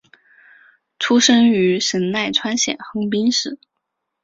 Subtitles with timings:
[0.97, 3.59] 出身于神奈川县横滨市。